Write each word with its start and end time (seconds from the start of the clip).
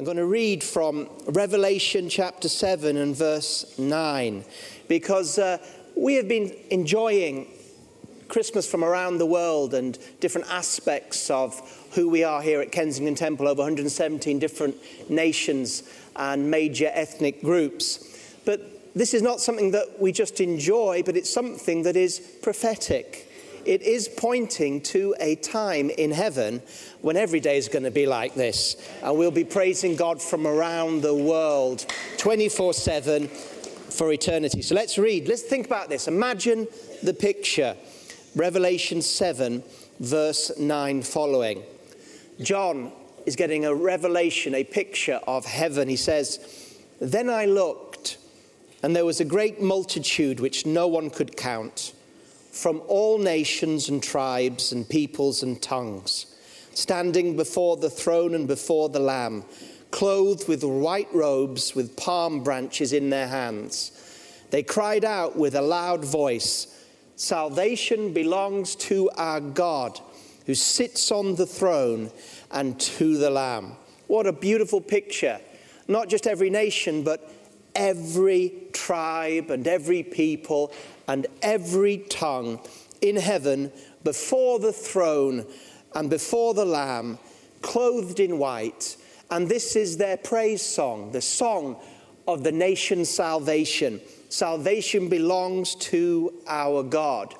I'm 0.00 0.06
going 0.06 0.16
to 0.16 0.24
read 0.24 0.64
from 0.64 1.10
Revelation 1.26 2.08
chapter 2.08 2.48
7 2.48 2.96
and 2.96 3.14
verse 3.14 3.78
9 3.78 4.46
because 4.88 5.38
uh, 5.38 5.58
we 5.94 6.14
have 6.14 6.26
been 6.26 6.56
enjoying 6.70 7.48
Christmas 8.26 8.66
from 8.66 8.82
around 8.82 9.18
the 9.18 9.26
world 9.26 9.74
and 9.74 9.98
different 10.20 10.50
aspects 10.50 11.28
of 11.28 11.60
who 11.92 12.08
we 12.08 12.24
are 12.24 12.40
here 12.40 12.62
at 12.62 12.72
Kensington 12.72 13.14
Temple, 13.14 13.46
over 13.46 13.60
117 13.60 14.38
different 14.38 14.74
nations 15.10 15.82
and 16.16 16.50
major 16.50 16.90
ethnic 16.94 17.42
groups. 17.42 18.38
But 18.46 18.94
this 18.94 19.12
is 19.12 19.20
not 19.20 19.42
something 19.42 19.72
that 19.72 20.00
we 20.00 20.12
just 20.12 20.40
enjoy, 20.40 21.02
but 21.04 21.14
it's 21.14 21.28
something 21.28 21.82
that 21.82 21.96
is 21.96 22.20
prophetic. 22.40 23.29
It 23.64 23.82
is 23.82 24.08
pointing 24.08 24.80
to 24.82 25.14
a 25.20 25.36
time 25.36 25.90
in 25.90 26.10
heaven 26.10 26.62
when 27.00 27.16
every 27.16 27.40
day 27.40 27.56
is 27.56 27.68
going 27.68 27.84
to 27.84 27.90
be 27.90 28.06
like 28.06 28.34
this. 28.34 28.76
And 29.02 29.18
we'll 29.18 29.30
be 29.30 29.44
praising 29.44 29.96
God 29.96 30.20
from 30.20 30.46
around 30.46 31.02
the 31.02 31.14
world 31.14 31.86
24 32.18 32.74
7 32.74 33.28
for 33.28 34.12
eternity. 34.12 34.62
So 34.62 34.74
let's 34.74 34.98
read. 34.98 35.28
Let's 35.28 35.42
think 35.42 35.66
about 35.66 35.88
this. 35.88 36.08
Imagine 36.08 36.66
the 37.02 37.14
picture. 37.14 37.76
Revelation 38.36 39.02
7, 39.02 39.62
verse 39.98 40.52
9 40.58 41.02
following. 41.02 41.62
John 42.40 42.92
is 43.26 43.36
getting 43.36 43.64
a 43.64 43.74
revelation, 43.74 44.54
a 44.54 44.64
picture 44.64 45.20
of 45.26 45.44
heaven. 45.44 45.88
He 45.88 45.96
says, 45.96 46.78
Then 47.00 47.28
I 47.28 47.46
looked, 47.46 48.18
and 48.82 48.94
there 48.94 49.04
was 49.04 49.20
a 49.20 49.24
great 49.24 49.60
multitude 49.60 50.40
which 50.40 50.64
no 50.64 50.86
one 50.86 51.10
could 51.10 51.36
count, 51.36 51.92
from 52.52 52.82
all 52.86 53.18
nations 53.18 53.88
and 53.88 54.02
tribes 54.02 54.72
and 54.72 54.88
peoples 54.88 55.42
and 55.42 55.60
tongues, 55.62 56.26
standing 56.74 57.36
before 57.36 57.76
the 57.76 57.90
throne 57.90 58.34
and 58.34 58.48
before 58.48 58.88
the 58.88 59.00
Lamb, 59.00 59.44
clothed 59.90 60.48
with 60.48 60.64
white 60.64 61.12
robes, 61.12 61.74
with 61.74 61.96
palm 61.96 62.42
branches 62.42 62.92
in 62.92 63.10
their 63.10 63.28
hands. 63.28 63.92
They 64.50 64.62
cried 64.62 65.04
out 65.04 65.36
with 65.36 65.54
a 65.54 65.62
loud 65.62 66.04
voice 66.04 66.76
Salvation 67.20 68.14
belongs 68.14 68.74
to 68.76 69.10
our 69.10 69.42
God 69.42 70.00
who 70.46 70.54
sits 70.54 71.12
on 71.12 71.34
the 71.34 71.44
throne 71.44 72.10
and 72.50 72.80
to 72.80 73.18
the 73.18 73.28
Lamb. 73.28 73.72
What 74.06 74.26
a 74.26 74.32
beautiful 74.32 74.80
picture. 74.80 75.38
Not 75.86 76.08
just 76.08 76.26
every 76.26 76.48
nation, 76.48 77.02
but 77.02 77.30
every 77.74 78.52
tribe 78.72 79.50
and 79.50 79.66
every 79.66 80.02
people 80.02 80.72
and 81.08 81.26
every 81.42 81.98
tongue 82.08 82.60
in 83.00 83.16
heaven 83.16 83.72
before 84.04 84.58
the 84.58 84.72
throne 84.72 85.46
and 85.94 86.08
before 86.08 86.54
the 86.54 86.64
Lamb, 86.64 87.18
clothed 87.62 88.20
in 88.20 88.38
white. 88.38 88.96
And 89.30 89.48
this 89.48 89.76
is 89.76 89.96
their 89.96 90.16
praise 90.16 90.62
song, 90.62 91.12
the 91.12 91.20
song 91.20 91.76
of 92.26 92.44
the 92.44 92.52
nation's 92.52 93.08
salvation. 93.08 94.00
Salvation 94.28 95.08
belongs 95.08 95.74
to 95.76 96.32
our 96.46 96.82
God. 96.82 97.34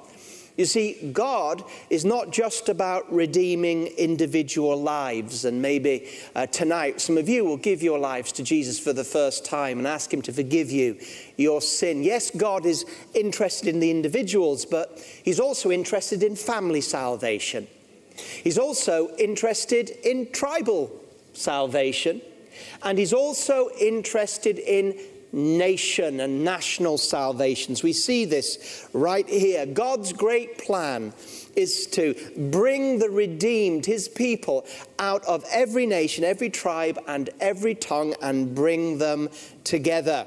You 0.56 0.65
see, 0.65 1.11
God 1.12 1.65
is 1.89 2.05
not 2.05 2.33
just 2.33 2.69
about 2.69 3.11
redeeming 3.12 3.87
individual 3.87 4.81
lives. 4.81 5.45
And 5.45 5.62
maybe 5.62 6.09
uh, 6.34 6.47
tonight, 6.47 7.01
some 7.01 7.17
of 7.17 7.29
you 7.29 7.45
will 7.45 7.57
give 7.57 7.83
your 7.83 7.98
lives 7.98 8.33
to 8.33 8.42
Jesus 8.42 8.79
for 8.79 8.92
the 8.92 9.05
first 9.05 9.45
time 9.45 9.79
and 9.79 9.87
ask 9.87 10.12
Him 10.12 10.23
to 10.23 10.33
forgive 10.33 10.70
you 10.70 10.98
your 11.37 11.61
sin. 11.61 12.03
Yes, 12.03 12.31
God 12.31 12.67
is 12.67 12.84
interested 13.15 13.69
in 13.69 13.81
the 13.81 13.91
individuals, 13.91 14.65
but 14.65 14.98
He's 15.25 15.41
also 15.41 15.70
interested 15.70 16.23
in 16.23 16.37
family 16.37 16.81
salvation. 16.81 17.67
He's 18.42 18.59
also 18.59 19.14
interested 19.17 19.91
in 20.05 20.31
tribal 20.33 20.91
salvation. 21.33 22.20
And 22.83 22.98
He's 22.98 23.12
also 23.12 23.70
interested 23.81 24.59
in 24.59 24.98
nation 25.33 26.20
and 26.20 26.45
national 26.45 26.98
salvations. 26.98 27.83
We 27.83 27.92
see 27.92 28.25
this 28.25 28.89
right 28.92 29.28
here. 29.28 29.67
God's 29.67 30.12
great 30.12 30.58
plan 30.58 31.13
is 31.57 31.86
to 31.89 32.14
bring 32.51 32.98
the 32.98 33.11
redeemed, 33.11 33.86
his 33.86 34.08
people, 34.08 34.67
out 34.98 35.24
of 35.24 35.45
every 35.51 35.86
nation, 35.86 36.24
every 36.24 36.51
tribe, 36.51 36.98
and 37.07 37.30
every 37.41 37.74
tongue 37.74 38.14
and 38.23 38.55
bring 38.55 38.98
them 38.98 39.29
together. 39.64 40.27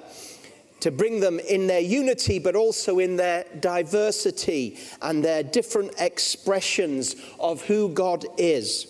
To 0.82 0.92
bring 0.92 1.22
them 1.22 1.40
in 1.40 1.68
their 1.68 1.80
unity, 1.80 2.40
but 2.40 2.58
also 2.58 3.00
in 3.00 3.16
their 3.16 3.46
diversity 3.62 4.78
and 5.02 5.24
their 5.24 5.42
different 5.42 5.94
expressions 5.98 7.16
of 7.40 7.62
who 7.62 7.88
God 7.90 8.26
is. 8.38 8.88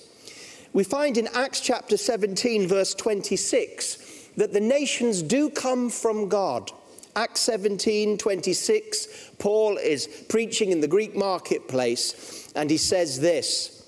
We 0.74 0.84
find 0.84 1.20
in 1.20 1.28
Acts 1.36 1.60
chapter 1.60 1.98
17, 1.98 2.68
verse 2.68 2.96
26, 2.96 4.03
that 4.38 4.54
the 4.54 4.60
nations 4.60 5.22
do 5.22 5.50
come 5.50 5.90
from 5.90 6.30
God. 6.30 6.72
Acts 7.16 7.42
17 7.42 8.18
26, 8.18 9.32
Paul 9.38 9.78
is 9.78 10.08
preaching 10.30 10.72
in 10.72 10.82
the 10.82 10.88
Greek 10.88 11.16
marketplace, 11.16 12.52
and 12.56 12.70
he 12.70 12.78
says 12.78 13.20
this 13.20 13.88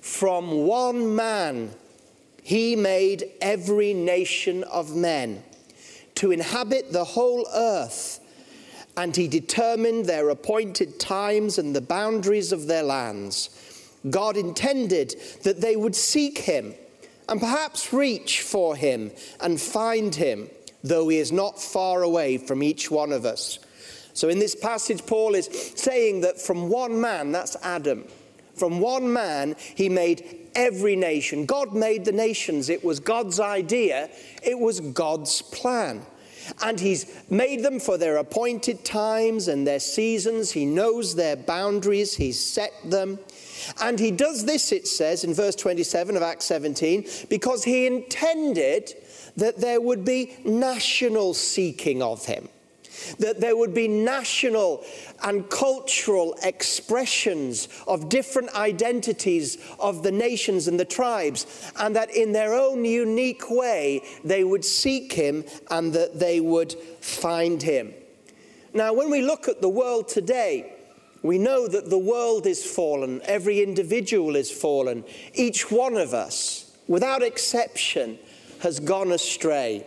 From 0.00 0.66
one 0.66 1.14
man 1.14 1.70
he 2.42 2.74
made 2.74 3.30
every 3.40 3.92
nation 3.92 4.64
of 4.64 4.96
men 4.96 5.42
to 6.16 6.30
inhabit 6.30 6.92
the 6.92 7.04
whole 7.04 7.46
earth, 7.54 8.20
and 8.96 9.14
he 9.14 9.28
determined 9.28 10.06
their 10.06 10.30
appointed 10.30 10.98
times 10.98 11.58
and 11.58 11.76
the 11.76 11.80
boundaries 11.80 12.52
of 12.52 12.66
their 12.66 12.82
lands. 12.82 13.50
God 14.10 14.36
intended 14.36 15.14
that 15.44 15.60
they 15.60 15.76
would 15.76 15.94
seek 15.94 16.38
him 16.38 16.74
and 17.32 17.40
perhaps 17.40 17.94
reach 17.94 18.42
for 18.42 18.76
him 18.76 19.10
and 19.40 19.58
find 19.58 20.14
him, 20.14 20.50
though 20.84 21.08
he 21.08 21.16
is 21.16 21.32
not 21.32 21.58
far 21.58 22.02
away 22.02 22.36
from 22.36 22.62
each 22.62 22.90
one 22.90 23.10
of 23.10 23.24
us. 23.24 23.58
So, 24.12 24.28
in 24.28 24.38
this 24.38 24.54
passage, 24.54 25.06
Paul 25.06 25.34
is 25.34 25.48
saying 25.74 26.20
that 26.20 26.38
from 26.38 26.68
one 26.68 27.00
man, 27.00 27.32
that's 27.32 27.56
Adam, 27.62 28.04
from 28.54 28.80
one 28.80 29.10
man, 29.10 29.56
he 29.74 29.88
made 29.88 30.50
every 30.54 30.94
nation. 30.94 31.46
God 31.46 31.72
made 31.72 32.04
the 32.04 32.12
nations. 32.12 32.68
It 32.68 32.84
was 32.84 33.00
God's 33.00 33.40
idea, 33.40 34.10
it 34.42 34.58
was 34.58 34.80
God's 34.80 35.40
plan. 35.40 36.04
And 36.62 36.78
he's 36.78 37.06
made 37.30 37.62
them 37.62 37.80
for 37.80 37.96
their 37.96 38.18
appointed 38.18 38.84
times 38.84 39.48
and 39.48 39.66
their 39.66 39.80
seasons. 39.80 40.50
He 40.50 40.66
knows 40.66 41.14
their 41.14 41.36
boundaries, 41.36 42.14
he's 42.14 42.44
set 42.44 42.74
them. 42.84 43.20
And 43.80 43.98
he 43.98 44.10
does 44.10 44.44
this, 44.44 44.72
it 44.72 44.86
says 44.86 45.24
in 45.24 45.34
verse 45.34 45.56
27 45.56 46.16
of 46.16 46.22
Acts 46.22 46.44
17, 46.46 47.06
because 47.28 47.64
he 47.64 47.86
intended 47.86 48.92
that 49.36 49.58
there 49.58 49.80
would 49.80 50.04
be 50.04 50.36
national 50.44 51.34
seeking 51.34 52.02
of 52.02 52.26
him, 52.26 52.48
that 53.18 53.40
there 53.40 53.56
would 53.56 53.72
be 53.72 53.88
national 53.88 54.84
and 55.22 55.48
cultural 55.48 56.36
expressions 56.42 57.68
of 57.86 58.08
different 58.08 58.54
identities 58.54 59.58
of 59.78 60.02
the 60.02 60.12
nations 60.12 60.68
and 60.68 60.78
the 60.78 60.84
tribes, 60.84 61.72
and 61.78 61.96
that 61.96 62.14
in 62.14 62.32
their 62.32 62.54
own 62.54 62.84
unique 62.84 63.50
way 63.50 64.02
they 64.24 64.44
would 64.44 64.64
seek 64.64 65.12
him 65.12 65.44
and 65.70 65.92
that 65.92 66.18
they 66.18 66.40
would 66.40 66.72
find 67.00 67.62
him. 67.62 67.94
Now, 68.74 68.92
when 68.94 69.10
we 69.10 69.22
look 69.22 69.48
at 69.48 69.60
the 69.60 69.68
world 69.68 70.08
today, 70.08 70.72
we 71.22 71.38
know 71.38 71.68
that 71.68 71.88
the 71.88 71.98
world 71.98 72.46
is 72.46 72.64
fallen, 72.64 73.20
every 73.24 73.62
individual 73.62 74.34
is 74.34 74.50
fallen. 74.50 75.04
Each 75.34 75.70
one 75.70 75.96
of 75.96 76.12
us, 76.12 76.76
without 76.88 77.22
exception, 77.22 78.18
has 78.60 78.80
gone 78.80 79.12
astray. 79.12 79.86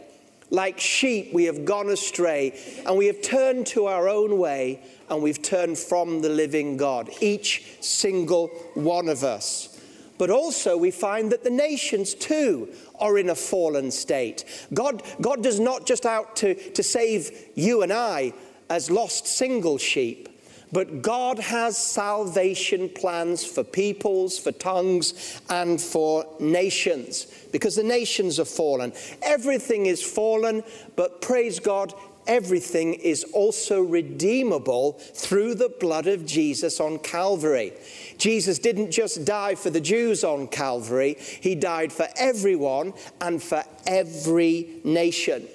Like 0.50 0.79
sheep, 0.79 1.34
we 1.34 1.46
have 1.46 1.66
gone 1.66 1.90
astray 1.90 2.59
and 2.85 2.97
we 2.97 3.07
have 3.07 3.22
turned 3.22 3.68
to 3.68 3.88
our 3.88 4.07
own 4.07 4.38
way 4.38 4.81
and 5.09 5.22
we've 5.22 5.41
turned 5.41 5.78
from 5.78 6.22
the 6.22 6.29
living 6.29 6.78
God, 6.78 7.09
each 7.19 7.66
single 7.81 8.47
one 8.73 9.09
of 9.09 9.23
us. 9.23 9.72
But 10.17 10.29
also, 10.29 10.78
we 10.78 10.91
find 10.91 11.31
that 11.34 11.44
the 11.44 11.50
nations 11.50 12.13
too 12.13 12.69
are 13.00 13.17
in 13.17 13.29
a 13.29 13.35
fallen 13.35 13.91
state. 13.91 14.46
God, 14.73 15.03
God 15.20 15.43
does 15.43 15.59
not 15.59 15.85
just 15.85 16.05
out 16.05 16.37
to, 16.37 16.55
to 16.72 16.84
save 16.84 17.32
you 17.55 17.82
and 17.82 17.91
I 17.91 18.34
as 18.70 18.90
lost 18.90 19.28
single 19.28 19.78
sheep. 19.78 20.29
But 20.75 21.01
God 21.01 21.39
has 21.39 21.77
salvation 21.77 22.89
plans 22.89 23.45
for 23.45 23.63
peoples, 23.63 24.37
for 24.37 24.51
tongues, 24.51 25.39
and 25.49 25.79
for 25.79 26.27
nations, 26.41 27.27
because 27.53 27.77
the 27.77 27.83
nations 27.83 28.41
are 28.41 28.43
fallen. 28.43 28.91
Everything 29.22 29.85
is 29.85 30.03
fallen, 30.03 30.66
but 30.97 31.22
praise 31.22 31.61
God, 31.61 31.93
everything 32.27 32.95
is 32.95 33.23
also 33.31 33.81
redeemable 33.81 34.99
through 34.99 35.55
the 35.55 35.69
blood 35.79 36.07
of 36.07 36.25
Jesus 36.25 36.81
on 36.81 36.99
Calvary. 36.99 37.72
Jesus 38.17 38.59
didn't 38.59 38.91
just 38.91 39.23
die 39.23 39.55
for 39.55 39.69
the 39.69 39.79
Jews 39.79 40.25
on 40.25 40.45
Calvary, 40.49 41.16
he 41.19 41.55
died 41.55 41.93
for 41.93 42.09
everyone 42.17 42.91
and 43.22 43.41
for 43.41 43.63
every 43.87 44.81
nation. 44.83 45.47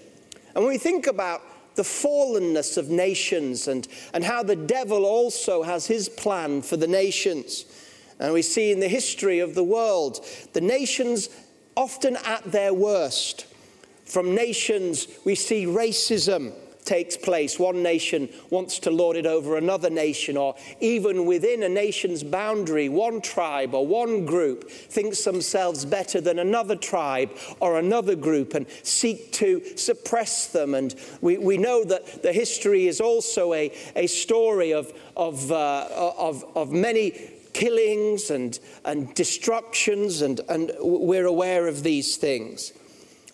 And 0.55 0.65
when 0.65 0.73
we 0.73 0.79
think 0.79 1.07
about 1.07 1.43
the 1.75 1.83
fallenness 1.83 2.77
of 2.77 2.89
nations 2.89 3.69
and, 3.69 3.87
and 4.13 4.25
how 4.25 4.43
the 4.43 4.57
devil 4.57 5.05
also 5.05 5.63
has 5.63 5.87
his 5.87 6.09
plan 6.09 6.63
for 6.63 6.77
the 6.77 6.87
nations. 6.87 7.65
And 8.19 8.33
we 8.33 8.43
see 8.43 8.71
in 8.71 8.81
the 8.81 8.89
history 8.89 9.39
of 9.39 9.55
the 9.55 9.65
world, 9.65 10.25
the 10.53 10.61
nations 10.61 11.31
often 11.77 12.17
at 12.25 12.45
their 12.51 12.75
worst, 12.75 13.47
From 14.11 14.35
nations, 14.35 15.07
we 15.25 15.37
see 15.37 15.67
racism 15.67 16.53
takes 16.91 17.17
place. 17.17 17.57
One 17.57 17.85
nation 17.85 18.29
wants 18.51 18.81
to 18.81 18.91
lord 18.91 19.17
it 19.17 19.25
over 19.25 19.57
another 19.57 19.91
nation, 19.91 20.37
or 20.37 20.57
even 20.81 21.25
within 21.25 21.63
a 21.63 21.69
nation's 21.69 22.25
boundary, 22.25 22.89
one 22.89 23.21
tribe 23.21 23.77
or 23.77 23.87
one 23.87 24.27
group 24.27 24.69
thinks 24.69 25.23
themselves 25.23 25.85
better 25.85 26.21
than 26.21 26.41
another 26.41 26.75
tribe 26.75 27.31
or 27.61 27.79
another 27.79 28.17
group 28.17 28.55
and 28.55 28.67
seek 28.83 29.31
to 29.31 29.63
suppress 29.77 30.49
them. 30.49 30.75
And 30.75 30.93
we, 31.21 31.39
we 31.39 31.59
know 31.59 31.85
that 31.85 32.25
the 32.25 32.33
history 32.33 32.89
is 32.89 33.01
also 33.01 33.55
a, 33.55 33.71
a 33.95 34.09
story 34.09 34.73
of, 34.73 34.93
of, 35.17 35.53
uh, 35.53 35.87
of, 36.19 36.45
of 36.57 36.73
many 36.73 37.13
killings 37.53 38.31
and, 38.31 38.59
and 38.85 39.15
destructions, 39.15 40.23
and, 40.23 40.41
and 40.49 40.73
we're 40.81 41.27
aware 41.27 41.69
of 41.69 41.85
these 41.85 42.17
things. 42.17 42.73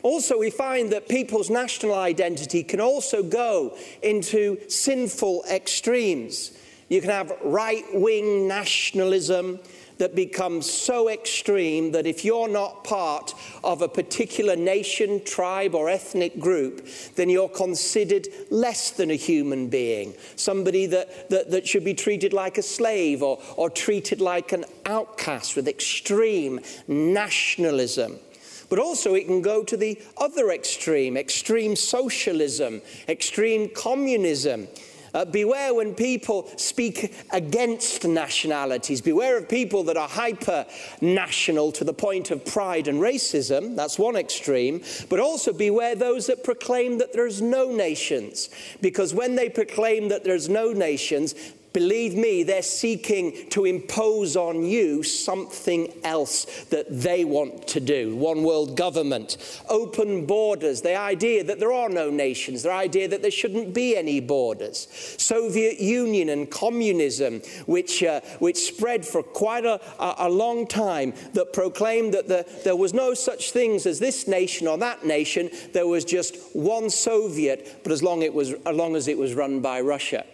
Also, 0.07 0.39
we 0.39 0.51
find 0.51 0.93
that 0.93 1.09
people's 1.09 1.51
national 1.51 1.93
identity 1.93 2.63
can 2.63 2.81
also 2.81 3.25
go 3.25 3.77
into 4.03 4.57
sinful 4.71 5.43
extremes. 5.51 6.53
You 6.89 7.01
can 7.01 7.11
have 7.11 7.33
right 7.43 7.83
wing 7.93 8.47
nationalism 8.47 9.59
that 9.99 10.15
becomes 10.15 10.71
so 10.71 11.09
extreme 11.09 11.91
that 11.91 12.07
if 12.07 12.25
you're 12.25 12.49
not 12.49 12.85
part 12.85 13.35
of 13.65 13.83
a 13.83 13.89
particular 13.89 14.55
nation, 14.55 15.25
tribe, 15.25 15.75
or 15.75 15.89
ethnic 15.89 16.39
group, 16.39 16.87
then 17.17 17.29
you're 17.29 17.49
considered 17.49 18.29
less 18.49 18.93
than 18.93 19.11
a 19.11 19.17
human 19.17 19.69
being, 19.69 20.15
somebody 20.37 20.87
that, 20.87 21.29
that, 21.31 21.51
that 21.51 21.67
should 21.67 21.85
be 21.85 21.95
treated 21.95 22.33
like 22.33 22.59
a 22.59 22.63
slave 22.63 23.25
or, 23.25 23.43
or 23.57 23.69
treated 23.69 24.21
like 24.21 24.53
an 24.53 24.67
outcast 24.85 25.57
with 25.57 25.67
extreme 25.67 26.61
nationalism. 26.87 28.21
But 28.69 28.79
also, 28.79 29.15
it 29.15 29.27
can 29.27 29.43
go 29.43 29.63
to 29.65 29.77
the 29.77 30.01
other 30.17 30.51
extreme 30.51 31.17
extreme 31.17 31.77
socialism, 31.77 32.83
extreme 33.09 33.69
communism. 33.69 34.69
Uh, 35.15 35.25
beware 35.25 35.73
when 35.73 35.95
people 35.95 36.47
speak 36.57 37.15
against 37.33 38.07
nationalities. 38.07 39.01
Beware 39.01 39.39
of 39.39 39.49
people 39.49 39.83
that 39.85 39.97
are 39.97 40.09
hyper 40.09 40.67
national 41.01 41.73
to 41.73 41.85
the 41.85 41.95
point 41.95 42.31
of 42.31 42.45
pride 42.45 42.87
and 42.87 43.01
racism. 43.01 43.75
That's 43.77 43.99
one 43.99 44.15
extreme. 44.17 44.83
But 45.09 45.19
also 45.19 45.55
beware 45.55 45.95
those 45.95 46.27
that 46.27 46.45
proclaim 46.45 46.99
that 46.99 47.15
there's 47.15 47.41
no 47.41 47.73
nations. 47.73 48.51
Because 48.83 49.15
when 49.15 49.37
they 49.37 49.49
proclaim 49.49 50.11
that 50.11 50.23
there's 50.23 50.51
no 50.51 50.73
nations, 50.73 51.35
Believe 51.77 52.15
me, 52.15 52.43
they're 52.43 52.63
seeking 52.63 53.51
to 53.51 53.67
impose 53.67 54.35
on 54.35 54.65
you 54.65 55.03
something 55.03 55.93
else 56.05 56.65
that 56.71 56.87
they 56.89 57.23
want 57.27 57.69
to 57.69 57.81
do. 57.81 58.17
One 58.17 58.45
world 58.45 58.79
government, 58.79 59.37
open 59.69 60.25
borders, 60.25 60.81
the 60.81 60.97
idea 60.97 61.45
that 61.45 61.61
there 61.61 61.73
are 61.73 61.91
no 61.91 62.09
nations, 62.09 62.63
the 62.63 62.73
idea 62.73 63.09
that 63.09 63.21
there 63.21 63.31
shouldn't 63.31 63.75
be 63.75 63.95
any 63.95 64.21
borders. 64.21 64.89
Soviet 65.19 65.79
Union 65.79 66.31
and 66.31 66.51
communism, 66.51 67.43
which, 67.67 68.03
uh, 68.03 68.23
which 68.39 68.57
spread 68.57 69.05
for 69.05 69.23
quite 69.23 69.67
a, 69.67 69.79
a 69.99 70.31
long 70.31 70.67
time, 70.67 71.13
that 71.35 71.53
proclaimed 71.53 72.15
that 72.15 72.27
the, 72.27 72.47
there 72.65 72.75
was 72.75 72.95
no 72.95 73.13
such 73.13 73.53
things 73.53 73.85
as 73.85 73.99
this 73.99 74.27
nation 74.27 74.67
or 74.67 74.79
that 74.79 75.05
nation, 75.05 75.51
there 75.75 75.87
was 75.87 76.07
just 76.07 76.57
one 76.57 76.89
Soviet, 76.89 77.81
but 77.83 77.93
as 77.93 78.03
long, 78.03 78.23
it 78.23 78.33
was, 78.33 78.55
as 78.65 78.75
long 78.75 78.97
as 78.97 79.09
it 79.09 79.19
was 79.19 79.35
run 79.35 79.61
by 79.61 79.83
Russia. 79.83 80.25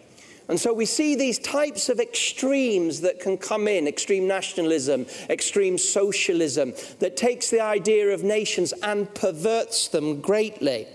And 0.52 0.60
so 0.60 0.70
we 0.70 0.84
see 0.84 1.14
these 1.14 1.38
types 1.38 1.88
of 1.88 1.98
extremes 1.98 3.00
that 3.00 3.20
can 3.20 3.38
come 3.38 3.66
in 3.66 3.88
extreme 3.88 4.28
nationalism, 4.28 5.06
extreme 5.30 5.78
socialism, 5.78 6.74
that 6.98 7.16
takes 7.16 7.48
the 7.48 7.60
idea 7.60 8.10
of 8.10 8.22
nations 8.22 8.74
and 8.82 9.14
perverts 9.14 9.88
them 9.88 10.20
greatly. 10.20 10.86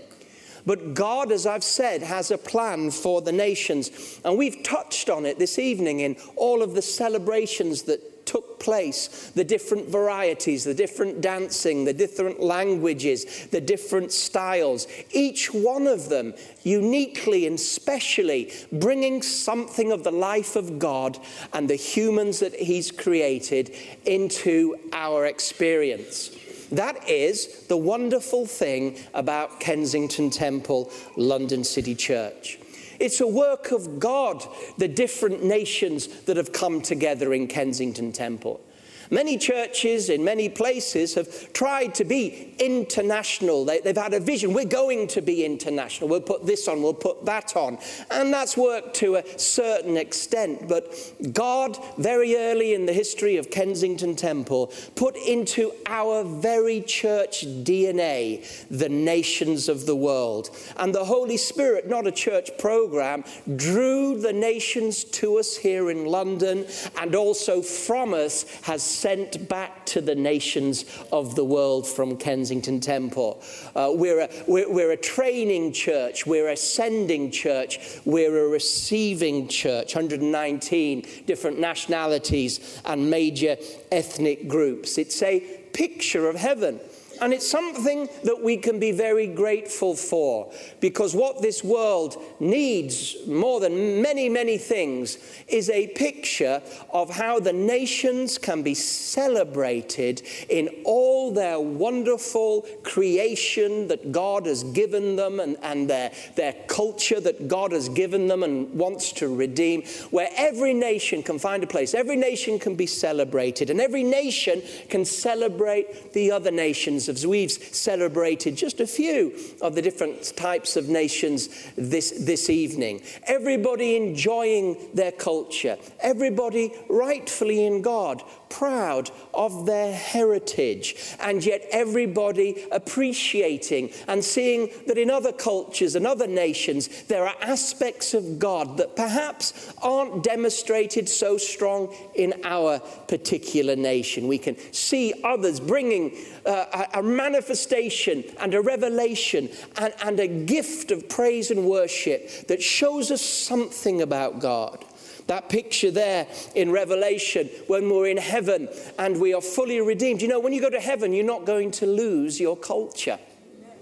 But 0.64 0.94
God, 0.94 1.32
as 1.32 1.44
I've 1.44 1.64
said, 1.64 2.04
has 2.04 2.30
a 2.30 2.38
plan 2.38 2.92
for 2.92 3.20
the 3.20 3.32
nations. 3.32 4.20
And 4.24 4.38
we've 4.38 4.62
touched 4.62 5.10
on 5.10 5.26
it 5.26 5.40
this 5.40 5.58
evening 5.58 5.98
in 5.98 6.14
all 6.36 6.62
of 6.62 6.74
the 6.74 6.80
celebrations 6.82 7.82
that 7.82 8.17
took 8.28 8.60
place, 8.60 9.30
the 9.34 9.42
different 9.42 9.88
varieties, 9.88 10.62
the 10.62 10.74
different 10.74 11.22
dancing, 11.22 11.86
the 11.86 11.94
different 11.94 12.40
languages, 12.40 13.46
the 13.50 13.60
different 13.60 14.12
styles, 14.12 14.86
each 15.12 15.52
one 15.54 15.86
of 15.86 16.10
them 16.10 16.34
uniquely 16.62 17.46
and 17.46 17.58
specially 17.58 18.52
bringing 18.70 19.22
something 19.22 19.90
of 19.90 20.04
the 20.04 20.12
life 20.12 20.56
of 20.56 20.78
God 20.78 21.18
and 21.54 21.70
the 21.70 21.74
humans 21.74 22.40
that 22.40 22.54
He's 22.54 22.90
created 22.90 23.74
into 24.04 24.76
our 24.92 25.24
experience. 25.24 26.30
That 26.70 27.08
is 27.08 27.64
the 27.68 27.78
wonderful 27.78 28.44
thing 28.44 28.98
about 29.14 29.58
Kensington 29.58 30.28
Temple, 30.28 30.92
London 31.16 31.64
City 31.64 31.94
Church. 31.94 32.58
It's 32.98 33.20
a 33.20 33.26
work 33.26 33.70
of 33.70 33.98
God, 33.98 34.44
the 34.76 34.88
different 34.88 35.44
nations 35.44 36.08
that 36.22 36.36
have 36.36 36.52
come 36.52 36.80
together 36.80 37.32
in 37.32 37.46
Kensington 37.46 38.12
Temple. 38.12 38.60
Many 39.10 39.38
churches 39.38 40.10
in 40.10 40.24
many 40.24 40.48
places 40.48 41.14
have 41.14 41.52
tried 41.52 41.94
to 41.94 42.04
be 42.04 42.54
international. 42.58 43.64
They, 43.64 43.80
have 43.84 43.96
had 43.96 44.14
a 44.14 44.20
vision. 44.20 44.52
We're 44.52 44.64
going 44.64 45.06
to 45.08 45.22
be 45.22 45.44
international. 45.44 46.08
We'll 46.08 46.20
put 46.20 46.46
this 46.46 46.68
on, 46.68 46.82
we'll 46.82 46.94
put 46.94 47.24
that 47.24 47.56
on. 47.56 47.78
And 48.10 48.32
that's 48.32 48.56
worked 48.56 48.94
to 48.96 49.16
a 49.16 49.38
certain 49.38 49.96
extent. 49.96 50.68
But 50.68 50.94
God, 51.32 51.78
very 51.96 52.36
early 52.36 52.74
in 52.74 52.86
the 52.86 52.92
history 52.92 53.36
of 53.36 53.50
Kensington 53.50 54.14
Temple, 54.14 54.72
put 54.94 55.16
into 55.16 55.72
our 55.86 56.24
very 56.24 56.82
church 56.82 57.46
DNA 57.64 58.44
the 58.68 58.88
nations 58.88 59.68
of 59.68 59.86
the 59.86 59.96
world. 59.96 60.50
And 60.76 60.94
the 60.94 61.04
Holy 61.04 61.36
Spirit, 61.36 61.88
not 61.88 62.06
a 62.06 62.12
church 62.12 62.50
program, 62.58 63.24
drew 63.56 64.20
the 64.20 64.32
nations 64.32 65.04
to 65.04 65.38
us 65.38 65.56
here 65.56 65.90
in 65.90 66.04
London 66.04 66.66
and 66.96 67.14
also 67.14 67.62
from 67.62 68.14
us 68.14 68.44
has 68.62 68.82
sent 68.98 69.48
back 69.48 69.86
to 69.86 70.00
the 70.00 70.14
nations 70.14 70.84
of 71.12 71.34
the 71.36 71.44
world 71.44 71.86
from 71.86 72.16
Kensington 72.16 72.80
Temple. 72.80 73.42
Uh, 73.74 73.92
we're, 73.94 74.20
a, 74.20 74.28
we're, 74.46 74.70
we're 74.72 74.92
a 74.92 74.96
training 74.96 75.72
church, 75.72 76.26
we're 76.26 76.48
a 76.48 76.56
sending 76.56 77.30
church, 77.30 78.00
we're 78.04 78.46
a 78.46 78.48
receiving 78.48 79.48
church. 79.48 79.94
119 79.94 81.06
different 81.26 81.58
nationalities 81.58 82.80
and 82.84 83.10
major 83.10 83.56
ethnic 83.92 84.48
groups. 84.48 84.98
It's 84.98 85.22
a 85.22 85.40
picture 85.72 86.28
of 86.28 86.36
heaven. 86.36 86.80
And 87.20 87.32
it's 87.32 87.48
something 87.48 88.08
that 88.24 88.42
we 88.42 88.56
can 88.56 88.78
be 88.78 88.92
very 88.92 89.26
grateful 89.26 89.94
for 89.94 90.52
because 90.80 91.14
what 91.14 91.42
this 91.42 91.64
world 91.64 92.22
needs 92.38 93.16
more 93.26 93.60
than 93.60 94.00
many, 94.02 94.28
many 94.28 94.58
things 94.58 95.18
is 95.48 95.68
a 95.70 95.88
picture 95.88 96.62
of 96.90 97.10
how 97.10 97.40
the 97.40 97.52
nations 97.52 98.38
can 98.38 98.62
be 98.62 98.74
celebrated 98.74 100.22
in 100.48 100.68
all 100.84 101.32
their 101.32 101.58
wonderful 101.58 102.62
creation 102.82 103.88
that 103.88 104.12
God 104.12 104.46
has 104.46 104.62
given 104.64 105.16
them 105.16 105.40
and, 105.40 105.56
and 105.62 105.90
their, 105.90 106.12
their 106.36 106.52
culture 106.68 107.20
that 107.20 107.48
God 107.48 107.72
has 107.72 107.88
given 107.88 108.28
them 108.28 108.42
and 108.42 108.72
wants 108.74 109.12
to 109.12 109.34
redeem, 109.34 109.82
where 110.10 110.28
every 110.36 110.74
nation 110.74 111.22
can 111.22 111.38
find 111.38 111.64
a 111.64 111.66
place, 111.66 111.94
every 111.94 112.16
nation 112.16 112.58
can 112.58 112.74
be 112.74 112.86
celebrated, 112.86 113.70
and 113.70 113.80
every 113.80 114.04
nation 114.04 114.62
can 114.88 115.04
celebrate 115.04 116.12
the 116.12 116.30
other 116.30 116.50
nations 116.50 117.07
as 117.08 117.26
we've 117.26 117.50
celebrated 117.50 118.56
just 118.56 118.80
a 118.80 118.86
few 118.86 119.34
of 119.60 119.74
the 119.74 119.82
different 119.82 120.36
types 120.36 120.76
of 120.76 120.88
nations 120.88 121.48
this, 121.76 122.10
this 122.10 122.50
evening. 122.50 123.02
Everybody 123.26 123.96
enjoying 123.96 124.90
their 124.94 125.12
culture, 125.12 125.76
everybody 126.00 126.72
rightfully 126.88 127.64
in 127.64 127.82
God, 127.82 128.22
proud 128.50 129.10
of 129.34 129.66
their 129.66 129.92
heritage, 129.92 130.96
and 131.20 131.44
yet 131.44 131.66
everybody 131.70 132.66
appreciating 132.72 133.90
and 134.06 134.24
seeing 134.24 134.70
that 134.86 134.98
in 134.98 135.10
other 135.10 135.32
cultures 135.32 135.94
and 135.94 136.06
other 136.06 136.26
nations 136.26 136.88
there 137.04 137.26
are 137.26 137.36
aspects 137.42 138.14
of 138.14 138.38
God 138.38 138.78
that 138.78 138.96
perhaps 138.96 139.72
aren't 139.82 140.22
demonstrated 140.22 141.08
so 141.08 141.36
strong 141.36 141.94
in 142.14 142.34
our 142.44 142.78
particular 143.06 143.76
nation. 143.76 144.28
We 144.28 144.38
can 144.38 144.56
see 144.72 145.14
others 145.24 145.60
bringing 145.60 146.16
uh, 146.46 146.86
a, 146.98 147.02
manifestation 147.02 148.24
and 148.38 148.54
a 148.54 148.60
revelation 148.60 149.48
and, 149.76 149.92
and 150.02 150.20
a 150.20 150.28
gift 150.28 150.90
of 150.90 151.08
praise 151.08 151.50
and 151.50 151.64
worship 151.64 152.46
that 152.48 152.62
shows 152.62 153.10
us 153.10 153.22
something 153.22 154.02
about 154.02 154.40
God. 154.40 154.84
That 155.26 155.50
picture 155.50 155.90
there 155.90 156.26
in 156.54 156.70
Revelation 156.72 157.50
when 157.66 157.90
we're 157.90 158.08
in 158.08 158.16
heaven 158.16 158.68
and 158.98 159.20
we 159.20 159.34
are 159.34 159.42
fully 159.42 159.80
redeemed. 159.80 160.22
You 160.22 160.28
know, 160.28 160.40
when 160.40 160.54
you 160.54 160.60
go 160.60 160.70
to 160.70 160.80
heaven, 160.80 161.12
you're 161.12 161.24
not 161.24 161.44
going 161.44 161.70
to 161.72 161.86
lose 161.86 162.40
your 162.40 162.56
culture. 162.56 163.18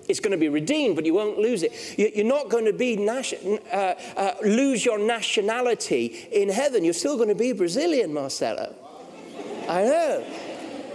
It's 0.08 0.20
going 0.20 0.32
to 0.32 0.38
be 0.38 0.48
redeemed, 0.48 0.96
but 0.96 1.04
you 1.04 1.14
won't 1.14 1.38
lose 1.38 1.62
it. 1.62 1.72
You're 1.98 2.26
not 2.26 2.48
going 2.48 2.64
to 2.64 2.72
be 2.72 3.08
uh, 3.08 3.74
uh, 3.74 4.34
lose 4.42 4.84
your 4.84 4.98
nationality 4.98 6.28
in 6.30 6.48
heaven. 6.48 6.84
You're 6.84 6.94
still 6.94 7.16
going 7.16 7.28
to 7.28 7.34
be 7.34 7.52
Brazilian, 7.52 8.12
Marcelo. 8.12 8.74
I 9.68 9.82
know. 9.82 10.24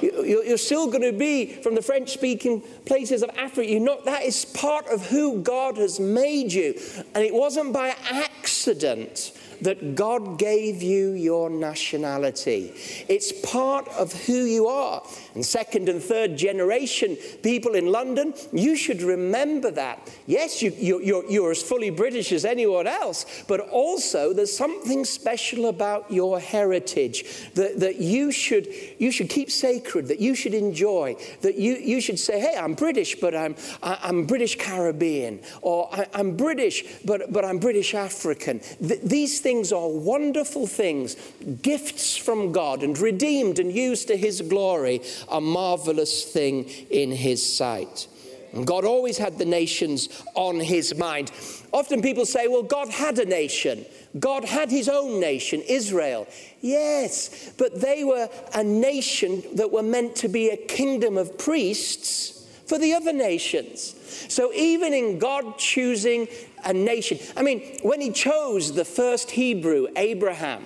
You're 0.02 0.58
still 0.58 0.88
going 0.88 1.04
to 1.04 1.18
be 1.18 1.46
from 1.46 1.76
the 1.76 1.82
French 1.82 2.10
speaking 2.10 2.62
places 2.86 3.24
of 3.24 3.30
Africa. 3.38 3.70
You 3.70 3.80
know, 3.80 4.02
that 4.06 4.24
is 4.24 4.46
part 4.46 4.88
of 4.88 5.06
who 5.08 5.42
God 5.42 5.78
has 5.78 6.00
made 6.00 6.52
you. 6.52 6.80
And 7.14 7.24
it 7.24 7.34
wasn't 7.34 7.74
by 7.74 7.96
accident 8.10 9.34
that 9.62 9.96
God 9.96 10.38
gave 10.38 10.82
you 10.82 11.12
your 11.12 11.50
nationality. 11.50 12.74
It's 13.08 13.32
part 13.32 13.88
of 13.90 14.14
who 14.26 14.46
you 14.46 14.68
are. 14.68 15.04
And 15.36 15.46
second 15.46 15.88
and 15.88 16.02
third 16.02 16.38
generation 16.38 17.16
people 17.44 17.76
in 17.76 17.88
London, 17.88 18.34
you 18.52 18.76
should 18.76 19.02
remember 19.02 19.72
that. 19.72 20.10
Yes, 20.26 20.62
you, 20.62 20.74
you, 20.78 21.00
you're, 21.02 21.26
you're 21.30 21.52
as 21.52 21.62
fully 21.62 21.90
British 21.90 22.32
as 22.32 22.46
anyone 22.46 22.88
else, 22.88 23.44
but 23.48 23.60
also 23.60 24.34
there's 24.34 24.56
something 24.56 25.06
special 25.06 25.68
about 25.68 26.12
your 26.12 26.40
heritage 26.40 27.52
that, 27.54 27.80
that 27.80 27.98
you, 27.98 28.32
should, 28.32 28.68
you 28.98 29.12
should 29.12 29.30
keep 29.30 29.52
sacred, 29.52 30.08
that 30.08 30.20
you 30.20 30.36
should 30.36 30.54
enjoy, 30.54 31.16
that 31.42 31.56
you, 31.56 31.76
you 31.76 32.02
should 32.02 32.20
say, 32.20 32.40
hey, 32.40 32.56
I'm 32.58 32.74
British, 32.74 33.16
but 33.16 33.36
I'm, 33.36 33.56
I, 33.84 33.94
am 33.94 34.00
i 34.02 34.10
am 34.10 34.26
British 34.26 34.58
Caribbean, 34.58 35.42
or 35.62 35.90
I, 35.94 36.08
am 36.14 36.36
British, 36.36 36.84
but, 37.06 37.32
but 37.32 37.46
I'm 37.46 37.60
British 37.60 37.94
African. 37.94 38.60
Th- 38.60 39.02
these 39.02 39.40
things 39.42 39.51
things 39.52 39.74
are 39.74 39.90
wonderful 39.90 40.66
things, 40.66 41.18
gifts 41.62 42.16
from 42.16 42.54
God 42.54 42.84
and 42.84 42.98
redeemed 42.98 43.60
and 43.60 43.70
used 43.70 44.08
to 44.08 44.16
His 44.16 44.40
glory, 44.40 45.02
a 45.30 45.42
marvelous 45.42 46.24
thing 46.24 46.70
in 46.90 47.12
His 47.12 47.46
sight. 47.46 48.08
And 48.54 48.66
God 48.66 48.86
always 48.86 49.18
had 49.18 49.38
the 49.38 49.44
nations 49.44 50.08
on 50.36 50.58
His 50.58 50.96
mind. 50.96 51.32
Often 51.74 52.02
people 52.02 52.26
say, 52.26 52.48
well, 52.48 52.64
God 52.64 52.88
had 52.88 53.20
a 53.20 53.26
nation. 53.26 53.86
God 54.18 54.46
had 54.46 54.72
his 54.72 54.88
own 54.88 55.20
nation, 55.20 55.62
Israel. 55.68 56.28
Yes, 56.62 57.52
but 57.58 57.82
they 57.82 58.06
were 58.06 58.30
a 58.54 58.64
nation 58.64 59.44
that 59.56 59.72
were 59.72 59.84
meant 59.84 60.16
to 60.18 60.30
be 60.30 60.50
a 60.50 60.58
kingdom 60.58 61.18
of 61.18 61.38
priests 61.38 62.41
for 62.72 62.78
the 62.78 62.94
other 62.94 63.12
nations. 63.12 63.96
So 64.30 64.54
even 64.54 64.94
in 64.94 65.20
God 65.20 65.58
choosing 65.58 66.30
a 66.64 66.72
nation. 66.72 67.20
I 67.36 67.44
mean, 67.44 67.78
when 67.82 68.00
he 68.00 68.12
chose 68.12 68.74
the 68.74 68.86
first 68.86 69.32
Hebrew, 69.32 69.88
Abraham, 69.98 70.66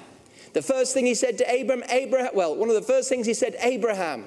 the 0.53 0.61
first 0.61 0.93
thing 0.93 1.07
he 1.07 1.15
said 1.15 1.39
to 1.39 1.51
Abraham, 1.51 1.83
Abraham, 1.89 2.29
well, 2.35 2.55
one 2.55 2.69
of 2.69 2.75
the 2.75 2.83
first 2.83 3.09
things 3.09 3.25
he 3.25 3.33
said, 3.33 3.55
Abraham, 3.59 4.25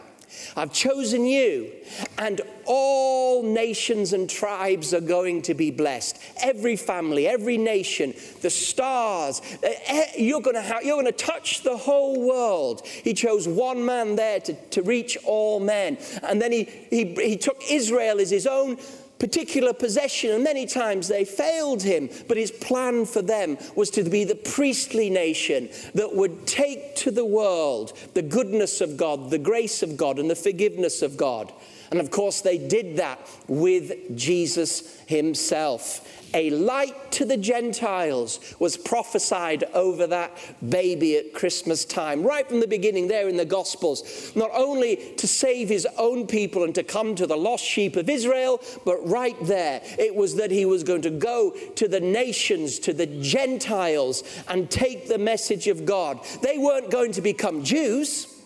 I've 0.56 0.72
chosen 0.72 1.24
you, 1.26 1.70
and 2.18 2.40
all 2.64 3.42
nations 3.42 4.12
and 4.12 4.28
tribes 4.28 4.92
are 4.92 5.00
going 5.00 5.42
to 5.42 5.54
be 5.54 5.70
blessed. 5.70 6.18
Every 6.42 6.76
family, 6.76 7.26
every 7.26 7.56
nation, 7.56 8.14
the 8.42 8.50
stars, 8.50 9.40
eh, 9.62 9.74
eh, 9.86 10.04
you're 10.18 10.40
going 10.40 10.56
to, 10.56 10.62
have, 10.62 10.84
you're 10.84 11.00
going 11.00 11.06
to 11.06 11.12
touch 11.12 11.62
the 11.62 11.76
whole 11.76 12.20
world. 12.20 12.86
He 12.86 13.14
chose 13.14 13.48
one 13.48 13.84
man 13.84 14.16
there 14.16 14.40
to, 14.40 14.52
to 14.52 14.82
reach 14.82 15.16
all 15.24 15.60
men. 15.60 15.98
And 16.22 16.40
then 16.40 16.52
he, 16.52 16.64
he, 16.90 17.14
he 17.14 17.36
took 17.36 17.62
Israel 17.70 18.20
as 18.20 18.30
his 18.30 18.46
own 18.46 18.78
particular 19.18 19.72
possession, 19.72 20.30
and 20.30 20.44
many 20.44 20.66
times 20.66 21.08
they 21.08 21.24
failed 21.24 21.82
him. 21.82 22.08
But 22.28 22.36
his 22.36 22.50
plan 22.50 23.06
for 23.06 23.22
them 23.22 23.58
was 23.74 23.90
to 23.90 24.04
be 24.04 24.24
the 24.24 24.34
priestly 24.34 25.10
nation 25.10 25.68
that 25.94 26.14
would 26.14 26.46
take 26.46 26.96
to 26.96 27.10
the 27.10 27.24
world 27.24 27.92
the 28.14 28.22
goodness 28.22 28.80
of 28.80 28.96
God, 28.96 29.30
the 29.30 29.38
grace 29.38 29.82
of 29.82 29.96
God, 29.96 30.18
and 30.18 30.30
the 30.30 30.36
forgiveness 30.36 31.02
of 31.02 31.16
God. 31.16 31.52
And 31.90 32.00
of 32.00 32.10
course, 32.10 32.40
they 32.40 32.58
did 32.58 32.96
that 32.96 33.20
with 33.46 34.16
Jesus 34.16 35.00
himself 35.06 36.06
a 36.34 36.50
light 36.50 37.12
to 37.12 37.24
the 37.24 37.36
Gentiles 37.36 38.54
was 38.58 38.76
prophesied 38.76 39.64
over 39.74 40.06
that 40.08 40.36
baby 40.68 41.16
at 41.16 41.32
Christmas 41.32 41.84
time, 41.84 42.22
right 42.22 42.46
from 42.46 42.60
the 42.60 42.68
beginning 42.68 43.08
there 43.08 43.28
in 43.28 43.36
the 43.36 43.44
Gospels. 43.44 44.32
Not 44.36 44.50
only 44.54 44.96
to 45.16 45.26
save 45.26 45.68
his 45.68 45.86
own 45.96 46.26
people 46.26 46.64
and 46.64 46.74
to 46.74 46.82
come 46.82 47.14
to 47.14 47.26
the 47.26 47.36
lost 47.36 47.64
sheep 47.64 47.96
of 47.96 48.08
Israel, 48.08 48.60
but 48.84 48.98
right 49.08 49.36
there, 49.42 49.80
it 49.98 50.14
was 50.14 50.36
that 50.36 50.50
he 50.50 50.64
was 50.64 50.84
going 50.84 51.02
to 51.02 51.10
go 51.10 51.56
to 51.76 51.88
the 51.88 52.00
nations, 52.00 52.78
to 52.80 52.92
the 52.92 53.06
Gentiles, 53.06 54.22
and 54.48 54.70
take 54.70 55.08
the 55.08 55.18
message 55.18 55.66
of 55.66 55.86
God. 55.86 56.20
They 56.42 56.58
weren't 56.58 56.90
going 56.90 57.12
to 57.12 57.22
become 57.22 57.64
Jews. 57.64 58.37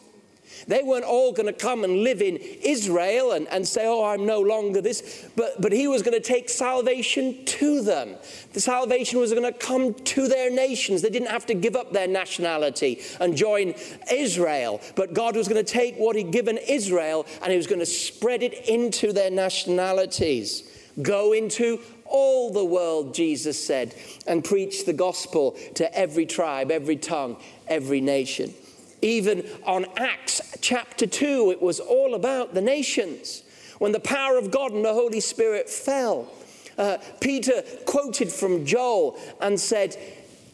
They 0.67 0.83
weren't 0.83 1.05
all 1.05 1.33
going 1.33 1.47
to 1.47 1.53
come 1.53 1.85
and 1.85 2.03
live 2.03 2.23
in 2.23 2.37
Israel 2.37 3.33
and, 3.33 3.49
and 3.49 3.67
say, 3.67 3.87
Oh, 3.87 4.05
I'm 4.05 4.27
no 4.27 4.41
longer 4.41 4.81
this. 4.81 5.29
But, 5.37 5.61
but 5.61 5.73
he 5.73 5.89
was 5.89 6.03
going 6.03 6.15
to 6.15 6.21
take 6.21 6.49
salvation 6.49 7.45
to 7.45 7.83
them. 7.83 8.17
The 8.53 8.61
salvation 8.61 9.19
was 9.19 9.33
going 9.33 9.51
to 9.51 9.59
come 9.59 9.95
to 9.95 10.29
their 10.29 10.51
nations. 10.51 11.03
They 11.03 11.11
didn't 11.11 11.31
have 11.31 11.47
to 11.47 11.55
give 11.55 11.77
up 11.77 11.93
their 11.93 12.09
nationality 12.09 13.01
and 13.21 13.37
join 13.37 13.75
Israel. 14.11 14.81
But 14.95 15.15
God 15.15 15.37
was 15.37 15.49
going 15.49 15.65
to 15.65 15.73
take 15.73 15.97
what 15.97 16.17
he'd 16.17 16.31
given 16.31 16.59
Israel 16.59 17.27
and 17.43 17.51
he 17.51 17.57
was 17.57 17.67
going 17.67 17.81
to 17.81 17.87
spread 17.87 18.43
it 18.43 18.69
into 18.69 19.13
their 19.13 19.31
nationalities. 19.31 20.69
Go 21.01 21.33
into 21.33 21.81
all 22.05 22.53
the 22.53 22.65
world, 22.65 23.15
Jesus 23.15 23.63
said, 23.63 23.95
and 24.27 24.45
preach 24.45 24.85
the 24.85 24.93
gospel 24.93 25.53
to 25.75 25.99
every 25.99 26.27
tribe, 26.27 26.71
every 26.71 26.97
tongue, 26.97 27.39
every 27.67 28.01
nation. 28.01 28.53
Even 29.03 29.45
on 29.65 29.87
Acts 29.97 30.41
chapter 30.61 31.07
2, 31.07 31.51
it 31.51 31.61
was 31.61 31.81
all 31.81 32.15
about 32.15 32.55
the 32.55 32.61
nations. 32.61 33.43
When 33.79 33.91
the 33.91 34.01
power 34.01 34.39
of 34.39 34.53
God 34.53 34.73
and 34.73 34.85
the 34.85 34.95
Holy 34.95 35.19
Spirit 35.19 35.69
fell, 35.69 36.29
uh, 36.79 36.99
Peter 37.21 37.63
quoted 37.85 38.31
from 38.31 38.65
Joel 38.65 39.19
and 39.41 39.59
said, 39.59 39.97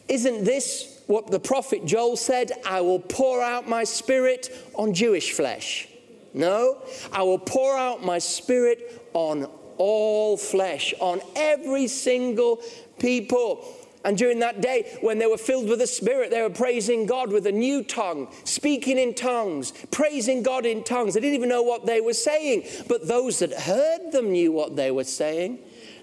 Isn't 0.07 0.43
this 0.43 1.03
what 1.05 1.29
the 1.29 1.39
prophet 1.39 1.85
Joel 1.85 2.17
said? 2.17 2.51
I 2.65 2.81
will 2.81 2.99
pour 2.99 3.41
out 3.41 3.69
my 3.69 3.83
spirit 3.83 4.49
on 4.75 4.93
Jewish 4.93 5.31
flesh. 5.31 5.87
No, 6.33 6.81
I 7.11 7.23
will 7.23 7.39
pour 7.39 7.77
out 7.77 8.03
my 8.03 8.19
spirit 8.19 9.09
on 9.13 9.47
all 9.77 10.37
flesh, 10.37 10.93
on 10.99 11.21
every 11.35 11.87
single 11.87 12.61
people. 12.99 13.65
And 14.05 14.17
during 14.17 14.39
that 14.39 14.61
day, 14.61 14.97
when 15.01 15.19
they 15.19 15.25
were 15.27 15.37
filled 15.37 15.67
with 15.67 15.79
the 15.79 15.87
Spirit, 15.87 16.31
they 16.31 16.41
were 16.41 16.49
praising 16.49 17.05
God 17.05 17.31
with 17.31 17.45
a 17.47 17.51
new 17.51 17.83
tongue, 17.83 18.29
speaking 18.45 18.97
in 18.97 19.13
tongues, 19.13 19.73
praising 19.91 20.41
God 20.41 20.65
in 20.65 20.83
tongues. 20.83 21.13
They 21.13 21.19
didn't 21.19 21.35
even 21.35 21.49
know 21.49 21.63
what 21.63 21.85
they 21.85 21.99
were 21.99 22.13
saying, 22.13 22.63
but 22.87 23.07
those 23.07 23.39
that 23.39 23.53
heard 23.53 24.11
them 24.11 24.31
knew 24.31 24.51
what 24.51 24.75
they 24.77 24.91
were 24.91 25.03
saying. 25.03 25.59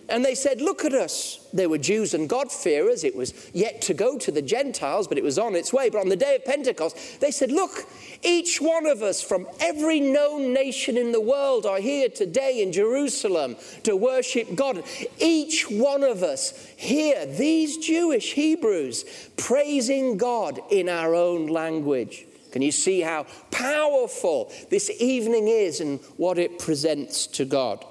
And 0.09 0.25
they 0.25 0.35
said, 0.35 0.61
Look 0.61 0.85
at 0.85 0.95
us. 0.95 1.41
They 1.53 1.67
were 1.67 1.79
Jews 1.79 2.15
and 2.15 2.29
God-fearers. 2.29 3.03
It 3.03 3.17
was 3.17 3.51
yet 3.53 3.81
to 3.83 3.95
go 3.95 4.19
to 4.19 4.31
the 4.31 4.43
Gentiles, 4.43 5.09
but 5.09 5.19
it 5.19 5.25
was 5.25 5.39
on 5.39 5.57
its 5.57 5.73
way. 5.73 5.91
But 5.91 6.01
on 6.01 6.09
the 6.09 6.17
day 6.17 6.37
of 6.37 6.45
Pentecost, 6.45 7.21
they 7.21 7.31
said, 7.31 7.51
Look, 7.51 7.87
each 8.23 8.61
one 8.61 8.87
of 8.87 9.03
us 9.03 9.23
from 9.23 9.47
every 9.59 9.99
known 10.01 10.53
nation 10.53 10.97
in 10.97 11.13
the 11.13 11.21
world 11.21 11.67
are 11.67 11.81
here 11.81 12.09
today 12.09 12.63
in 12.63 12.73
Jerusalem 12.73 13.57
to 13.83 13.97
worship 13.97 14.55
God. 14.55 14.85
Each 15.19 15.69
one 15.69 16.05
of 16.05 16.23
us 16.23 16.73
here, 16.77 17.27
these 17.27 17.79
Jewish 17.79 18.35
Hebrews, 18.35 19.05
praising 19.37 20.19
God 20.19 20.61
in 20.71 20.89
our 20.89 21.15
own 21.15 21.49
language. 21.49 22.27
Can 22.53 22.63
you 22.63 22.73
see 22.73 23.01
how 23.01 23.27
powerful 23.51 24.53
this 24.71 24.91
evening 25.01 25.49
is 25.49 25.81
and 25.81 26.01
what 26.17 26.39
it 26.39 26.59
presents 26.59 27.27
to 27.29 27.45
God? 27.45 27.85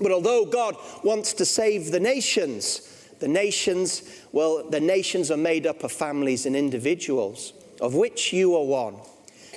But 0.00 0.12
although 0.12 0.44
God 0.44 0.76
wants 1.04 1.32
to 1.34 1.44
save 1.44 1.90
the 1.90 2.00
nations, 2.00 2.80
the 3.18 3.28
nations, 3.28 4.02
well, 4.32 4.68
the 4.68 4.80
nations 4.80 5.30
are 5.30 5.36
made 5.36 5.66
up 5.66 5.84
of 5.84 5.92
families 5.92 6.46
and 6.46 6.56
individuals, 6.56 7.52
of 7.80 7.94
which 7.94 8.32
you 8.32 8.56
are 8.56 8.64
one. 8.64 8.96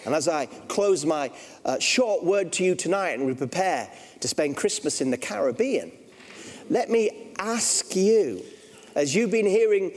And 0.06 0.14
as 0.14 0.28
I 0.28 0.48
close 0.48 1.06
my 1.06 1.32
uh, 1.64 1.80
short 1.80 2.24
word 2.24 2.52
to 2.54 2.64
you 2.64 2.76
tonight 2.76 3.12
and 3.12 3.26
we 3.26 3.34
prepare 3.34 3.90
to 4.20 4.28
spend 4.28 4.58
Christmas 4.58 5.00
in 5.00 5.12
the 5.12 5.18
Caribbean, 5.18 5.92
let 6.70 6.90
me 6.90 7.32
ask 7.40 7.96
you, 7.96 8.44
as 8.96 9.16
you've 9.16 9.32
been 9.32 9.46
hearing 9.46 9.92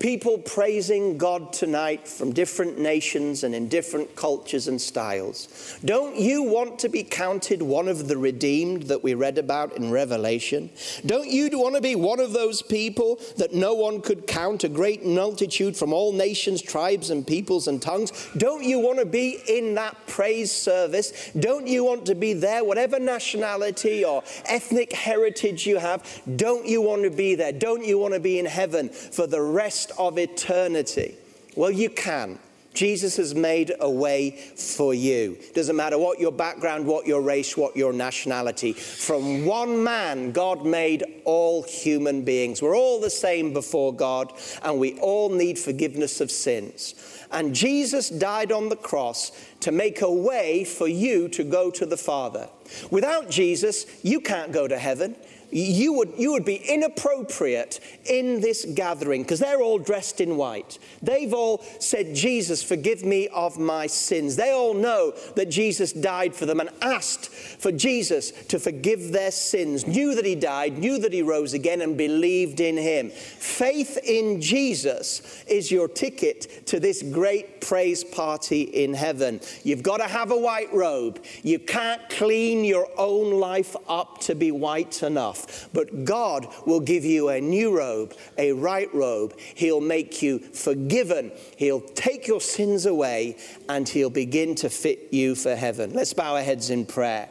people 0.00 0.38
praising 0.38 1.18
God 1.18 1.52
tonight 1.52 2.08
from 2.08 2.32
different 2.32 2.78
nations 2.78 3.44
and 3.44 3.54
in 3.54 3.68
different 3.68 4.16
cultures 4.16 4.66
and 4.66 4.80
styles. 4.80 5.78
Don't 5.84 6.16
you 6.16 6.42
want 6.42 6.78
to 6.78 6.88
be 6.88 7.04
counted 7.04 7.60
one 7.60 7.86
of 7.86 8.08
the 8.08 8.16
redeemed 8.16 8.84
that 8.84 9.04
we 9.04 9.12
read 9.12 9.36
about 9.36 9.76
in 9.76 9.90
Revelation? 9.90 10.70
Don't 11.04 11.28
you 11.28 11.50
want 11.58 11.74
to 11.74 11.82
be 11.82 11.96
one 11.96 12.18
of 12.18 12.32
those 12.32 12.62
people 12.62 13.20
that 13.36 13.52
no 13.52 13.74
one 13.74 14.00
could 14.00 14.26
count, 14.26 14.64
a 14.64 14.70
great 14.70 15.04
multitude 15.04 15.76
from 15.76 15.92
all 15.92 16.14
nations, 16.14 16.62
tribes, 16.62 17.10
and 17.10 17.26
peoples 17.26 17.68
and 17.68 17.82
tongues? 17.82 18.30
Don't 18.38 18.64
you 18.64 18.78
want 18.78 18.98
to 19.00 19.06
be 19.06 19.38
in 19.48 19.74
that 19.74 20.06
praise 20.06 20.50
service? 20.50 21.30
Don't 21.38 21.66
you 21.66 21.84
want 21.84 22.06
to 22.06 22.14
be 22.14 22.32
there, 22.32 22.64
whatever 22.64 22.98
nationality 22.98 24.02
or 24.02 24.22
ethnic 24.46 24.94
heritage 24.94 25.66
you 25.66 25.76
have? 25.76 26.22
Don't 26.36 26.64
you 26.64 26.80
want 26.80 27.02
to 27.02 27.10
be 27.10 27.34
there? 27.34 27.52
Don't 27.52 27.84
you 27.84 27.98
want 27.98 28.14
to 28.14 28.20
be 28.20 28.38
in 28.38 28.46
heaven 28.46 28.88
for 28.88 29.26
the 29.26 29.42
rest 29.42 29.89
of 29.98 30.18
eternity? 30.18 31.16
Well, 31.56 31.70
you 31.70 31.90
can. 31.90 32.38
Jesus 32.72 33.16
has 33.16 33.34
made 33.34 33.72
a 33.80 33.90
way 33.90 34.30
for 34.30 34.94
you. 34.94 35.38
Doesn't 35.54 35.74
matter 35.74 35.98
what 35.98 36.20
your 36.20 36.30
background, 36.30 36.86
what 36.86 37.06
your 37.06 37.20
race, 37.20 37.56
what 37.56 37.76
your 37.76 37.92
nationality. 37.92 38.72
From 38.72 39.44
one 39.44 39.82
man, 39.82 40.30
God 40.30 40.64
made 40.64 41.04
all 41.24 41.64
human 41.64 42.22
beings. 42.22 42.62
We're 42.62 42.76
all 42.76 43.00
the 43.00 43.10
same 43.10 43.52
before 43.52 43.92
God, 43.92 44.32
and 44.62 44.78
we 44.78 44.98
all 45.00 45.30
need 45.30 45.58
forgiveness 45.58 46.20
of 46.20 46.30
sins. 46.30 46.94
And 47.32 47.54
Jesus 47.54 48.08
died 48.08 48.52
on 48.52 48.68
the 48.68 48.76
cross 48.76 49.32
to 49.60 49.72
make 49.72 50.00
a 50.02 50.12
way 50.12 50.64
for 50.64 50.88
you 50.88 51.28
to 51.30 51.44
go 51.44 51.70
to 51.72 51.86
the 51.86 51.96
Father. 51.96 52.48
Without 52.90 53.30
Jesus, 53.30 53.86
you 54.02 54.20
can't 54.20 54.52
go 54.52 54.66
to 54.66 54.78
heaven 54.78 55.16
you 55.50 55.92
would, 55.94 56.12
you 56.16 56.32
would 56.32 56.44
be 56.44 56.56
inappropriate 56.56 57.80
in 58.04 58.40
this 58.40 58.64
gathering 58.64 59.22
because 59.22 59.40
they're 59.40 59.60
all 59.60 59.78
dressed 59.78 60.20
in 60.20 60.36
white. 60.36 60.78
They've 61.02 61.32
all 61.32 61.64
said, 61.78 62.14
Jesus, 62.14 62.62
forgive 62.62 63.04
me 63.04 63.28
of 63.28 63.58
my 63.58 63.86
sins. 63.86 64.36
They 64.36 64.52
all 64.52 64.74
know 64.74 65.12
that 65.36 65.50
Jesus 65.50 65.92
died 65.92 66.34
for 66.34 66.46
them 66.46 66.60
and 66.60 66.70
asked 66.82 67.28
for 67.30 67.72
Jesus 67.72 68.30
to 68.46 68.58
forgive 68.58 69.12
their 69.12 69.30
sins, 69.30 69.86
knew 69.86 70.14
that 70.14 70.24
he 70.24 70.34
died, 70.34 70.78
knew 70.78 70.98
that 70.98 71.12
he 71.12 71.22
rose 71.22 71.54
again, 71.54 71.80
and 71.80 71.96
believed 71.96 72.60
in 72.60 72.76
him. 72.76 73.10
Faith 73.10 73.98
in 74.04 74.40
Jesus 74.40 75.44
is 75.44 75.70
your 75.70 75.88
ticket 75.88 76.66
to 76.66 76.80
this 76.80 77.02
great 77.02 77.60
praise 77.60 78.04
party 78.04 78.62
in 78.62 78.94
heaven. 78.94 79.40
You've 79.64 79.82
got 79.82 79.98
to 79.98 80.04
have 80.04 80.30
a 80.30 80.38
white 80.38 80.72
robe. 80.72 81.24
You 81.42 81.58
can't 81.58 82.00
clean 82.08 82.64
your 82.64 82.88
own 82.96 83.38
life 83.38 83.74
up 83.88 84.20
to 84.22 84.34
be 84.34 84.50
white 84.52 85.02
enough 85.02 85.39
enough. 85.40 85.68
But 85.72 86.04
God 86.04 86.48
will 86.66 86.80
give 86.80 87.04
you 87.04 87.28
a 87.28 87.40
new 87.40 87.76
robe, 87.76 88.14
a 88.38 88.52
right 88.52 88.92
robe. 88.94 89.38
He'll 89.54 89.80
make 89.80 90.22
you 90.22 90.38
forgiven. 90.38 91.32
He'll 91.56 91.80
take 91.80 92.26
your 92.26 92.40
sins 92.40 92.86
away 92.86 93.36
and 93.68 93.88
He'll 93.88 94.10
begin 94.10 94.54
to 94.56 94.70
fit 94.70 95.08
you 95.12 95.34
for 95.34 95.54
heaven. 95.54 95.92
Let's 95.92 96.12
bow 96.12 96.36
our 96.36 96.42
heads 96.42 96.70
in 96.70 96.86
prayer. 96.86 97.28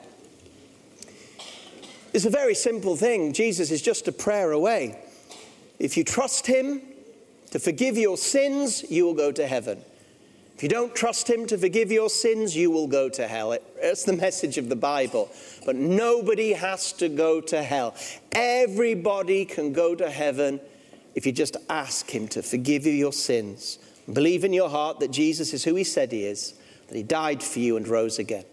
It's 2.11 2.25
a 2.25 2.29
very 2.29 2.55
simple 2.55 2.95
thing. 2.95 3.33
Jesus 3.33 3.69
is 3.71 3.81
just 3.81 4.07
a 4.07 4.11
prayer 4.11 4.51
away. 4.51 4.99
If 5.77 5.95
you 5.95 6.03
trust 6.03 6.47
Him 6.47 6.81
to 7.51 7.59
forgive 7.59 7.97
your 7.97 8.17
sins, 8.17 8.83
you 8.89 9.05
will 9.05 9.13
go 9.13 9.31
to 9.31 9.47
heaven. 9.47 9.79
If 10.59 10.63
you 10.63 10.67
don't 10.67 10.93
trust 10.93 11.29
Him 11.29 11.47
to 11.47 11.57
forgive 11.57 11.89
your 11.89 12.09
sins, 12.09 12.53
you 12.53 12.69
will 12.69 12.87
go 12.87 13.07
to 13.07 13.29
hell. 13.29 13.55
It's 13.77 14.03
the 14.03 14.11
message 14.27 14.57
of 14.57 14.67
the 14.67 14.75
Bible. 14.75 15.31
But 15.65 15.77
nobody 15.77 16.51
has 16.51 16.91
to 16.93 17.07
go 17.07 17.39
to 17.39 17.63
hell. 17.63 17.95
Everybody 18.33 19.45
can 19.45 19.71
go 19.71 19.95
to 19.95 20.09
heaven 20.09 20.59
if 21.15 21.25
you 21.25 21.31
just 21.31 21.55
ask 21.69 22.09
Him 22.09 22.27
to 22.27 22.43
forgive 22.43 22.85
you 22.85 22.91
your 22.91 23.13
sins. 23.13 23.79
Believe 24.11 24.43
in 24.43 24.51
your 24.51 24.69
heart 24.69 24.99
that 24.99 25.11
Jesus 25.11 25.53
is 25.53 25.63
who 25.63 25.75
He 25.75 25.85
said 25.85 26.11
He 26.11 26.25
is, 26.25 26.55
that 26.89 26.97
He 26.97 27.03
died 27.03 27.41
for 27.41 27.59
you 27.59 27.77
and 27.77 27.87
rose 27.87 28.19
again. 28.19 28.43